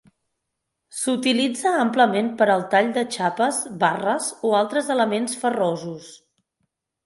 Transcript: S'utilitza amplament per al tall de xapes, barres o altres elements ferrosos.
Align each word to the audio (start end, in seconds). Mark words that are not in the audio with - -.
S'utilitza 0.99 1.73
amplament 1.81 2.33
per 2.41 2.47
al 2.55 2.65
tall 2.73 2.91
de 2.97 3.05
xapes, 3.17 3.61
barres 3.87 4.33
o 4.51 4.57
altres 4.65 4.93
elements 4.99 5.41
ferrosos. 5.47 6.13